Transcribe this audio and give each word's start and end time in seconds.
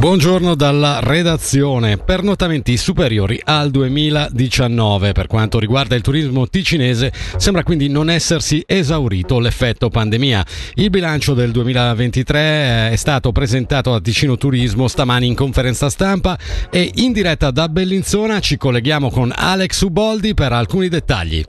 Buongiorno 0.00 0.54
dalla 0.54 0.98
redazione. 1.02 1.98
Pernotamenti 1.98 2.78
superiori 2.78 3.38
al 3.44 3.70
2019 3.70 5.12
per 5.12 5.26
quanto 5.26 5.58
riguarda 5.58 5.94
il 5.94 6.00
turismo 6.00 6.48
ticinese 6.48 7.12
sembra 7.36 7.62
quindi 7.62 7.90
non 7.90 8.08
essersi 8.08 8.64
esaurito 8.66 9.38
l'effetto 9.38 9.90
pandemia. 9.90 10.42
Il 10.76 10.88
bilancio 10.88 11.34
del 11.34 11.50
2023 11.50 12.92
è 12.92 12.96
stato 12.96 13.30
presentato 13.30 13.92
a 13.92 14.00
Ticino 14.00 14.38
Turismo 14.38 14.88
stamani 14.88 15.26
in 15.26 15.34
conferenza 15.34 15.90
stampa 15.90 16.38
e 16.70 16.90
in 16.94 17.12
diretta 17.12 17.50
da 17.50 17.68
Bellinzona 17.68 18.40
ci 18.40 18.56
colleghiamo 18.56 19.10
con 19.10 19.30
Alex 19.36 19.82
Uboldi 19.82 20.32
per 20.32 20.54
alcuni 20.54 20.88
dettagli. 20.88 21.44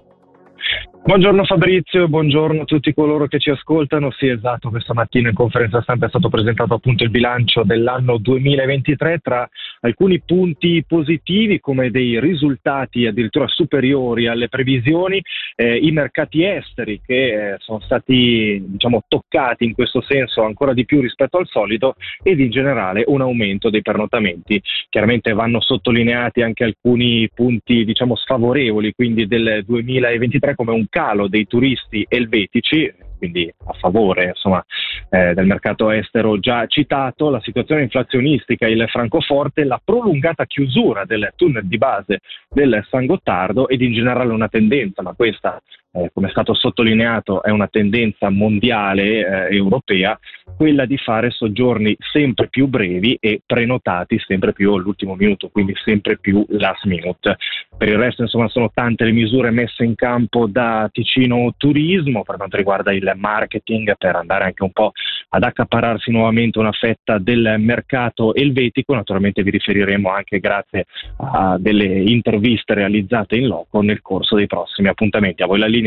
Buongiorno 1.04 1.44
Fabrizio, 1.46 2.08
buongiorno 2.08 2.62
a 2.62 2.66
tutti 2.66 2.94
coloro 2.94 3.26
che 3.26 3.40
ci 3.40 3.50
ascoltano. 3.50 4.12
Sì, 4.12 4.28
esatto, 4.28 4.70
questa 4.70 4.94
mattina 4.94 5.30
in 5.30 5.36
conferenza 5.36 5.82
stampa 5.82 6.06
è 6.06 6.10
stato 6.10 6.30
presentato 6.30 6.76
appunto 6.76 7.04
il 7.04 7.10
bilancio 7.10 7.64
dell'anno 7.64 8.18
2023 8.18 9.18
tra 9.18 9.50
alcuni 9.82 10.22
punti 10.22 10.84
positivi 10.88 11.60
come 11.60 11.92
dei 11.92 12.20
risultati 12.20 13.06
addirittura 13.06 13.48
superiori 13.48 14.28
alle 14.28 14.50
previsioni, 14.50 15.22
eh, 15.56 15.76
i 15.76 15.92
mercati 15.92 16.44
esteri 16.44 17.02
che 17.06 17.54
eh, 17.54 17.56
sono 17.60 17.80
stati 17.82 18.62
diciamo 18.66 19.04
toccati 19.08 19.66
in 19.66 19.74
questo 19.74 20.02
senso 20.02 20.44
ancora 20.44 20.74
di 20.74 20.86
più 20.86 21.02
rispetto 21.02 21.38
al 21.38 21.48
solito 21.48 21.96
ed 22.24 22.40
in 22.40 22.50
generale 22.50 23.04
un 23.08 23.22
aumento 23.22 23.70
dei 23.70 23.82
pernotamenti. 23.82 24.62
Chiaramente 24.90 25.34
vanno 25.34 25.62
sottolineati 25.62 26.42
anche 26.42 26.64
alcuni 26.64 27.30
punti 27.34 27.86
diciamo 27.86 28.16
sfavorevoli, 28.16 28.94
quindi 28.94 29.28
del 29.28 29.64
2023 29.66 30.56
come 30.56 30.72
un 30.72 30.86
calo 30.90 31.28
dei 31.28 31.48
turisti 31.48 32.06
elvetici, 32.08 32.92
quindi 33.22 33.54
a 33.66 33.74
favore 33.74 34.30
insomma, 34.30 34.66
eh, 35.12 35.36
del 35.36 35.46
mercato 35.46 35.92
estero 35.92 36.40
già 36.40 36.66
citato, 36.66 37.30
la 37.30 37.40
situazione 37.40 37.84
inflazionistica, 37.84 38.66
il 38.66 38.84
francoforte, 38.90 39.64
la 39.64 39.80
prolungata 39.84 40.46
chiusura 40.48 41.06
del 41.06 41.32
tunnel 41.36 41.68
di 41.68 41.78
base 41.78 42.22
del 42.50 42.84
San 42.90 43.06
Gottardo 43.06 43.68
ed 43.68 43.82
in 43.82 43.94
generale 43.94 44.34
una 44.34 44.48
tendenza, 44.48 45.04
ma 45.04 45.14
questa 45.14 45.62
eh, 45.94 46.10
come 46.14 46.28
è 46.28 46.32
stato 46.32 46.54
sottolineato, 46.54 47.44
è 47.44 47.50
una 47.50 47.68
tendenza 47.68 48.30
mondiale 48.30 49.48
eh, 49.50 49.56
europea, 49.56 50.18
quella 50.56 50.86
di 50.86 50.98
fare 50.98 51.32
soggiorni 51.32 51.96
sempre 52.00 52.48
più 52.48 52.68
brevi 52.68 53.18
e 53.20 53.42
prenotati 53.46 54.20
sempre 54.20 54.54
più 54.54 54.74
all'ultimo 54.74 55.16
minuto, 55.16 55.50
quindi 55.50 55.74
sempre 55.84 56.18
più 56.18 56.46
last 56.50 56.86
minute. 56.86 57.38
Per 57.78 57.88
il 57.88 57.98
resto, 57.98 58.22
insomma, 58.22 58.48
sono 58.48 58.70
tante 58.74 59.06
le 59.06 59.12
misure 59.12 59.50
messe 59.50 59.84
in 59.84 59.96
campo 59.96 60.48
da 60.48 60.88
Ticino 60.92 61.54
Turismo 61.58 62.24
per 62.24 62.38
quanto 62.38 62.58
riguarda 62.58 62.94
il 62.94 63.12
marketing, 63.16 63.96
per 63.98 64.16
andare 64.16 64.46
anche 64.46 64.64
un 64.64 64.72
po' 64.72 64.92
ad 65.30 65.44
accapararsi 65.44 66.12
nuovamente 66.12 66.60
una 66.60 66.72
fetta 66.72 67.18
del 67.18 67.56
mercato 67.58 68.34
elvetico. 68.36 68.94
Naturalmente 68.94 69.44
vi 69.44 69.52
riferiremo 69.52 70.10
anche 70.10 70.40
grazie 70.40 70.86
a 71.18 71.58
delle 71.60 71.86
interviste 71.86 72.74
realizzate 72.74 73.36
in 73.36 73.48
loco 73.48 73.82
nel 73.82 74.02
corso 74.02 74.36
dei 74.36 74.48
prossimi 74.48 74.88
appuntamenti. 74.88 75.42
A 75.42 75.48
voi 75.48 75.60
la 75.60 75.68
linea. 75.68 75.81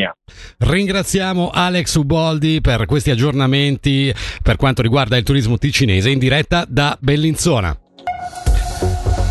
Ringraziamo 0.59 1.50
Alex 1.50 1.95
Uboldi 1.95 2.61
per 2.61 2.87
questi 2.87 3.11
aggiornamenti 3.11 4.12
per 4.42 4.56
quanto 4.56 4.83
riguarda 4.83 5.17
il 5.17 5.25
turismo 5.25 5.59
ticinese 5.59 6.11
in 6.11 6.19
diretta 6.19 6.64
da 6.69 6.97
Bellinzona. 7.01 7.78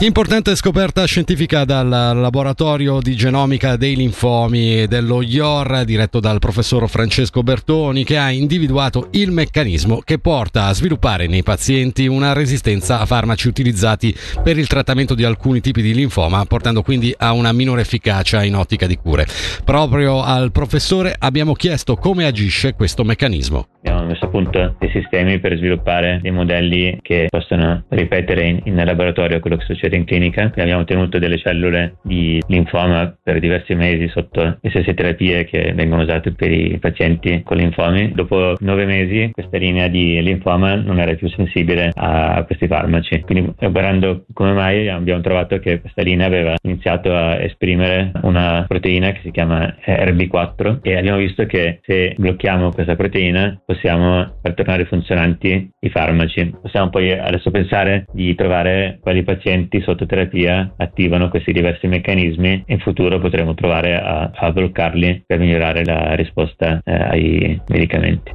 Importante 0.03 0.53
scoperta 0.57 1.05
scientifica 1.05 1.63
dal 1.63 1.87
laboratorio 1.87 2.99
di 2.99 3.15
genomica 3.15 3.77
dei 3.77 3.95
linfomi 3.95 4.85
dello 4.85 5.21
IOR 5.21 5.85
diretto 5.85 6.19
dal 6.19 6.39
professor 6.39 6.89
Francesco 6.89 7.41
Bertoni 7.41 8.03
che 8.03 8.17
ha 8.17 8.29
individuato 8.29 9.07
il 9.11 9.31
meccanismo 9.31 10.01
che 10.03 10.19
porta 10.19 10.65
a 10.65 10.73
sviluppare 10.73 11.27
nei 11.27 11.41
pazienti 11.41 12.05
una 12.05 12.33
resistenza 12.33 12.99
a 12.99 13.05
farmaci 13.05 13.47
utilizzati 13.47 14.13
per 14.43 14.57
il 14.57 14.67
trattamento 14.67 15.15
di 15.15 15.23
alcuni 15.23 15.61
tipi 15.61 15.81
di 15.81 15.93
linfoma 15.93 16.43
portando 16.43 16.81
quindi 16.81 17.15
a 17.17 17.31
una 17.31 17.53
minore 17.53 17.79
efficacia 17.79 18.43
in 18.43 18.55
ottica 18.55 18.87
di 18.87 18.97
cure. 18.97 19.25
Proprio 19.63 20.21
al 20.21 20.51
professore 20.51 21.15
abbiamo 21.17 21.53
chiesto 21.53 21.95
come 21.95 22.25
agisce 22.25 22.73
questo 22.73 23.05
meccanismo. 23.05 23.67
Abbiamo 23.85 24.05
messo 24.05 24.25
a 24.25 24.27
punto 24.27 24.75
dei 24.79 24.89
sistemi 24.91 25.39
per 25.39 25.55
sviluppare 25.55 26.19
dei 26.21 26.31
modelli 26.31 26.99
che 27.01 27.27
possono 27.29 27.85
ripetere 27.87 28.47
in, 28.47 28.61
in 28.65 28.75
laboratorio 28.75 29.39
quello 29.39 29.55
che 29.55 29.63
succede 29.65 29.91
in 29.95 30.05
clinica. 30.05 30.51
Abbiamo 30.55 30.83
tenuto 30.83 31.19
delle 31.19 31.37
cellule 31.37 31.97
di 32.03 32.41
linfoma 32.47 33.15
per 33.21 33.39
diversi 33.39 33.75
mesi 33.75 34.07
sotto 34.09 34.57
le 34.59 34.69
stesse 34.69 34.93
terapie 34.93 35.45
che 35.45 35.73
vengono 35.73 36.03
usate 36.03 36.31
per 36.33 36.51
i 36.51 36.77
pazienti 36.79 37.41
con 37.43 37.57
linfomi. 37.57 38.11
Dopo 38.13 38.55
nove 38.59 38.85
mesi 38.85 39.29
questa 39.31 39.57
linea 39.57 39.87
di 39.87 40.21
linfoma 40.21 40.75
non 40.75 40.99
era 40.99 41.13
più 41.13 41.27
sensibile 41.29 41.91
a 41.93 42.43
questi 42.45 42.67
farmaci. 42.67 43.21
Quindi 43.21 43.53
guardando 43.57 44.25
come 44.33 44.53
mai 44.53 44.89
abbiamo 44.89 45.21
trovato 45.21 45.59
che 45.59 45.81
questa 45.81 46.01
linea 46.01 46.27
aveva 46.27 46.55
iniziato 46.63 47.13
a 47.15 47.41
esprimere 47.41 48.11
una 48.21 48.65
proteina 48.67 49.11
che 49.11 49.21
si 49.23 49.31
chiama 49.31 49.75
RB4 49.85 50.79
e 50.81 50.97
abbiamo 50.97 51.17
visto 51.17 51.45
che 51.45 51.79
se 51.83 52.15
blocchiamo 52.17 52.71
questa 52.71 52.95
proteina 52.95 53.61
possiamo 53.65 54.37
far 54.41 54.53
tornare 54.53 54.85
funzionanti 54.85 55.71
i 55.79 55.89
farmaci. 55.89 56.55
Possiamo 56.61 56.89
poi 56.89 57.11
adesso 57.11 57.51
pensare 57.51 58.05
di 58.11 58.33
trovare 58.35 58.99
quali 59.01 59.23
pazienti 59.23 59.72
sotto 59.81 60.05
terapia 60.05 60.73
attivano 60.77 61.29
questi 61.29 61.51
diversi 61.51 61.87
meccanismi 61.87 62.63
e 62.65 62.73
in 62.73 62.79
futuro 62.79 63.19
potremo 63.19 63.53
provare 63.53 63.95
a, 63.95 64.31
a 64.33 64.51
bloccarli 64.51 65.23
per 65.25 65.39
migliorare 65.39 65.83
la 65.83 66.13
risposta 66.15 66.81
eh, 66.83 66.93
ai 66.93 67.61
medicamenti. 67.67 68.31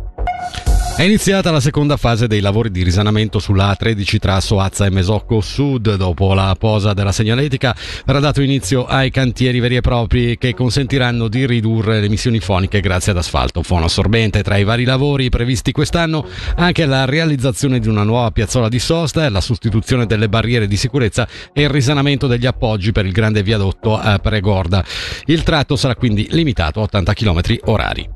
È 0.99 1.05
iniziata 1.05 1.53
la 1.53 1.61
seconda 1.61 1.97
fase 1.97 2.27
dei 2.27 2.41
lavori 2.41 2.73
di 2.73 2.83
risanamento 2.83 3.39
sulla 3.39 3.71
A13 3.71 4.19
tra 4.19 4.41
Soazza 4.41 4.85
e 4.85 4.91
Mesocco 4.91 5.41
Sud. 5.41 5.95
Dopo 5.95 6.35
la 6.35 6.57
posa 6.59 6.93
della 6.93 7.13
segnaletica 7.13 7.73
verrà 8.05 8.19
dato 8.19 8.43
inizio 8.43 8.85
ai 8.85 9.13
cantieri 9.13 9.61
veri 9.61 9.77
e 9.77 9.81
propri 9.81 10.37
che 10.39 10.55
consentiranno 10.55 11.29
di 11.29 11.47
ridurre 11.47 12.01
le 12.01 12.07
emissioni 12.07 12.41
foniche 12.41 12.81
grazie 12.81 13.13
ad 13.13 13.19
asfalto 13.19 13.63
fonoassorbente. 13.63 14.43
Tra 14.43 14.57
i 14.57 14.65
vari 14.65 14.83
lavori 14.83 15.29
previsti 15.29 15.71
quest'anno 15.71 16.27
anche 16.57 16.85
la 16.85 17.05
realizzazione 17.05 17.79
di 17.79 17.87
una 17.87 18.03
nuova 18.03 18.33
piazzola 18.33 18.69
di 18.69 18.81
sosta, 18.81 19.31
la 19.31 19.41
sostituzione 19.41 20.05
delle 20.05 20.29
barriere 20.29 20.67
di 20.67 20.77
sicurezza 20.77 21.29
e 21.53 21.63
il 21.63 21.71
risanamento 21.71 22.27
degli 22.27 22.47
appoggi 22.47 22.91
per 22.91 23.07
il 23.07 23.13
grande 23.13 23.45
viadotto 23.45 23.97
a 23.97 24.19
Pregorda. 24.19 24.85
Il 25.27 25.45
tratto 25.45 25.77
sarà 25.77 25.95
quindi 25.95 26.27
limitato 26.33 26.81
a 26.81 26.83
80 26.83 27.13
km 27.13 27.41
orari. 27.67 28.09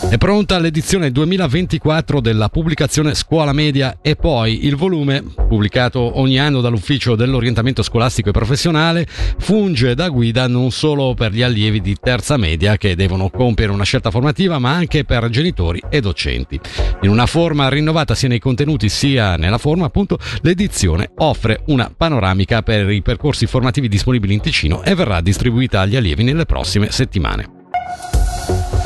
È 0.00 0.16
pronta 0.16 0.58
l'edizione 0.58 1.10
2024 1.10 2.20
della 2.20 2.48
pubblicazione 2.48 3.14
Scuola 3.14 3.52
Media 3.52 3.98
e 4.00 4.16
poi 4.16 4.64
il 4.64 4.74
volume, 4.74 5.22
pubblicato 5.22 6.18
ogni 6.18 6.38
anno 6.38 6.62
dall'Ufficio 6.62 7.14
dell'Orientamento 7.14 7.82
Scolastico 7.82 8.30
e 8.30 8.32
Professionale, 8.32 9.06
funge 9.38 9.94
da 9.94 10.08
guida 10.08 10.46
non 10.46 10.70
solo 10.70 11.12
per 11.12 11.32
gli 11.32 11.42
allievi 11.42 11.82
di 11.82 11.94
terza 12.00 12.38
media 12.38 12.78
che 12.78 12.96
devono 12.96 13.28
compiere 13.28 13.70
una 13.70 13.84
scelta 13.84 14.10
formativa, 14.10 14.58
ma 14.58 14.72
anche 14.72 15.04
per 15.04 15.28
genitori 15.28 15.82
e 15.90 16.00
docenti. 16.00 16.58
In 17.02 17.10
una 17.10 17.26
forma 17.26 17.68
rinnovata 17.68 18.14
sia 18.14 18.28
nei 18.28 18.38
contenuti 18.38 18.88
sia 18.88 19.36
nella 19.36 19.58
forma, 19.58 19.84
appunto, 19.84 20.18
l'edizione 20.40 21.10
offre 21.16 21.64
una 21.66 21.92
panoramica 21.94 22.62
per 22.62 22.88
i 22.88 23.02
percorsi 23.02 23.44
formativi 23.44 23.88
disponibili 23.88 24.32
in 24.32 24.40
Ticino 24.40 24.82
e 24.84 24.94
verrà 24.94 25.20
distribuita 25.20 25.80
agli 25.80 25.96
allievi 25.96 26.22
nelle 26.22 26.46
prossime 26.46 26.90
settimane. 26.90 27.57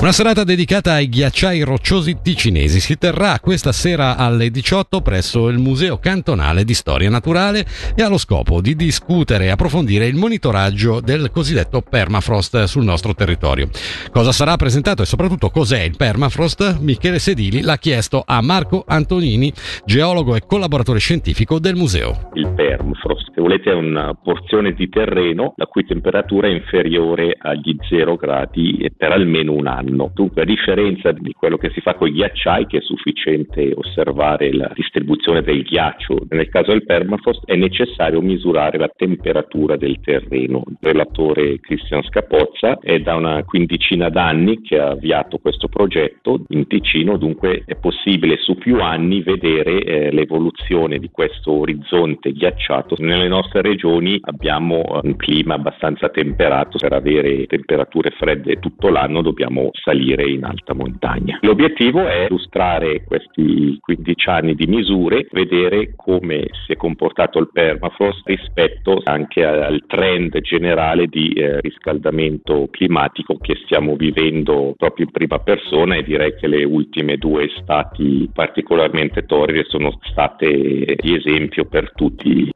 Una 0.03 0.11
serata 0.11 0.43
dedicata 0.43 0.95
ai 0.95 1.09
ghiacciai 1.09 1.63
rocciosi 1.63 2.17
ticinesi 2.21 2.81
si 2.81 2.99
terrà 2.99 3.39
questa 3.39 3.71
sera 3.71 4.17
alle 4.17 4.51
18 4.51 5.01
presso 5.01 5.47
il 5.47 5.59
Museo 5.59 5.99
Cantonale 5.99 6.65
di 6.65 6.75
Storia 6.75 7.09
Naturale 7.09 7.65
e 7.95 8.03
ha 8.03 8.09
lo 8.09 8.19
scopo 8.19 8.61
di 8.61 8.75
discutere 8.75 9.45
e 9.45 9.51
approfondire 9.51 10.09
il 10.09 10.17
monitoraggio 10.17 11.01
del 11.01 11.31
cosiddetto 11.31 11.83
permafrost 11.89 12.65
sul 12.65 12.83
nostro 12.83 13.15
territorio. 13.15 13.69
Cosa 14.11 14.33
sarà 14.33 14.57
presentato 14.57 15.03
e 15.03 15.07
soprattutto 15.07 15.51
cos'è 15.51 15.83
il 15.83 15.97
permafrost? 15.97 16.81
Michele 16.81 17.21
Sedili 17.21 17.61
l'ha 17.61 17.79
chiesto 17.79 18.25
a 18.27 18.43
Marco 18.43 18.83
Antonini, 18.85 19.53
geologo 19.85 20.35
e 20.35 20.43
collaboratore 20.44 20.99
scientifico 20.99 21.61
del 21.61 21.76
museo. 21.76 22.31
Il 22.35 22.53
permafrost, 22.56 23.31
se 23.32 23.41
volete, 23.41 23.71
è 23.71 23.75
una 23.75 24.19
porzione 24.21 24.73
di 24.73 24.88
terreno 24.88 25.55
la 25.55 25.67
cui 25.67 25.87
temperatura 25.87 26.49
è 26.49 26.50
inferiore 26.50 27.37
agli 27.38 27.76
0 27.88 28.17
gradi 28.17 28.91
per 28.97 29.12
almeno 29.12 29.53
un 29.53 29.69
anno 29.69 29.91
anno. 29.93 30.11
Dunque, 30.12 30.43
a 30.43 30.44
differenza 30.44 31.12
di 31.12 31.33
quello 31.33 31.59
che 31.59 31.71
si 31.71 31.81
fa 31.81 31.94
con 31.94 32.09
i 32.09 32.12
ghiacciai, 32.12 32.67
che 32.67 32.79
è 32.79 32.81
sufficiente 32.81 33.73
osservare 33.75 34.53
la 34.53 34.71
distribuzione 34.75 35.43
del 35.43 35.62
ghiaccio, 35.62 36.27
nel 36.31 36.49
caso 36.49 36.73
del 36.73 36.85
permafrost 36.85 37.44
è 37.44 37.55
necessario 37.55 38.21
misurare 38.21 38.79
la 38.79 38.91
temperatura 38.94 39.77
del 39.77 40.00
terreno. 40.00 40.62
Il 40.67 40.77
relatore 40.81 41.61
Cristian 41.61 42.03
Scapozza 42.03 42.79
è 42.81 42.99
da 43.00 43.17
una 43.17 43.44
quindicina 43.44 44.09
d'anni 44.09 44.62
che 44.62 44.79
ha 44.79 44.91
avviato 44.91 45.39
questo 45.39 45.69
progetto 45.69 46.45
in 46.49 46.67
Ticino, 46.67 47.17
dunque 47.17 47.62
è 47.67 47.77
possibile 47.77 48.38
su 48.38 48.56
più 48.56 48.81
anni 48.81 49.23
vedere 49.23 49.83
eh, 49.83 50.11
l'evoluzione 50.11 50.99
di 50.99 51.11
questo 51.11 51.53
orizzonte 51.53 52.33
ghiacciato. 52.33 52.97
Nelle 52.99 53.29
nostre 53.29 53.61
regioni 53.62 54.19
abbiamo 54.23 54.83
un 55.03 55.17
clima 55.17 55.55
abbastanza 55.55 56.09
temperato, 56.09 56.79
per 56.79 56.93
avere 56.93 57.47
temperature 57.47 58.11
fredde 58.11 58.59
tutto 58.59 58.88
l'anno 58.88 59.23
dobbiamo 59.23 59.71
salire 59.82 60.29
in 60.29 60.44
alta 60.44 60.75
montagna. 60.75 61.38
L'obiettivo 61.43 62.06
è 62.06 62.26
illustrare 62.29 63.05
questi 63.05 63.76
15 63.81 64.29
anni 64.29 64.55
di 64.55 64.67
misure, 64.67 65.26
vedere 65.31 65.93
come 65.96 66.46
si 66.64 66.73
è 66.73 66.76
comportato 66.76 67.38
il 67.38 67.50
permafrost 67.52 68.26
rispetto 68.26 69.00
anche 69.05 69.44
al 69.44 69.84
trend 69.87 70.40
generale 70.40 71.06
di 71.06 71.32
eh, 71.32 71.61
riscaldamento 71.61 72.69
climatico 72.70 73.37
che 73.38 73.56
stiamo 73.64 73.96
vivendo 73.96 74.75
proprio 74.76 75.06
in 75.06 75.12
prima 75.12 75.38
persona 75.38 75.96
e 75.96 76.02
direi 76.02 76.35
che 76.37 76.46
le 76.46 76.64
ultime 76.64 77.17
due 77.17 77.44
estati 77.44 78.28
particolarmente 78.32 79.26
torride 79.26 79.64
sono 79.69 79.99
state 80.02 80.96
di 80.96 81.14
esempio 81.14 81.64
per 81.67 81.93
tutti 81.94 82.50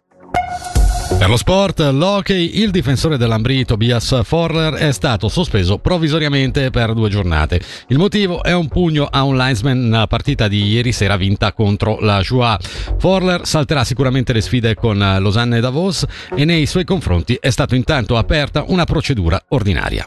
per 1.18 1.28
lo 1.30 1.36
sport, 1.36 1.80
l'hockey, 1.80 2.60
il 2.62 2.70
difensore 2.70 3.16
dell'Ambrì 3.16 3.64
Tobias 3.64 4.22
Forler 4.22 4.74
è 4.74 4.92
stato 4.92 5.28
sospeso 5.28 5.78
provvisoriamente 5.78 6.70
per 6.70 6.92
due 6.92 7.08
giornate. 7.08 7.60
Il 7.88 7.98
motivo 7.98 8.42
è 8.42 8.52
un 8.52 8.68
pugno 8.68 9.08
a 9.10 9.22
un 9.22 9.36
linesman 9.36 9.88
nella 9.88 10.06
partita 10.06 10.46
di 10.46 10.64
ieri 10.66 10.92
sera 10.92 11.16
vinta 11.16 11.52
contro 11.52 11.98
la 12.00 12.20
Joie. 12.20 12.58
Forler 12.98 13.46
salterà 13.46 13.82
sicuramente 13.84 14.32
le 14.32 14.40
sfide 14.40 14.74
con 14.74 14.98
Lausanne 14.98 15.56
e 15.56 15.60
Davos 15.60 16.04
e 16.34 16.44
nei 16.44 16.66
suoi 16.66 16.84
confronti 16.84 17.36
è 17.40 17.50
stata 17.50 17.74
intanto 17.74 18.16
aperta 18.16 18.64
una 18.68 18.84
procedura 18.84 19.42
ordinaria. 19.48 20.06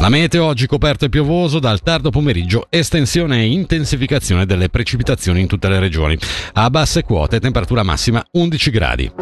La 0.00 0.08
meteo 0.08 0.46
oggi 0.46 0.66
coperto 0.66 1.04
e 1.04 1.08
piovoso 1.10 1.58
dal 1.58 1.82
tardo 1.82 2.08
pomeriggio, 2.08 2.68
estensione 2.70 3.40
e 3.40 3.46
intensificazione 3.46 4.46
delle 4.46 4.70
precipitazioni 4.70 5.40
in 5.40 5.46
tutte 5.46 5.68
le 5.68 5.78
regioni. 5.78 6.18
A 6.54 6.70
basse 6.70 7.02
quote 7.02 7.38
temperatura 7.38 7.82
massima 7.82 8.24
11 8.32 8.70
gradi. 8.70 9.12